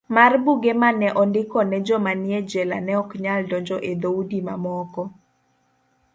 mar 0.15 0.33
Buge 0.43 0.71
ma 0.81 0.89
ne 0.99 1.07
ondikone 1.21 1.77
jomane 1.87 2.21
nie 2.25 2.39
jela 2.51 2.77
neoknyal 2.87 3.41
donjo 3.49 3.77
e 3.91 3.93
dhoudi 4.01 4.39
mamoko. 4.47 5.01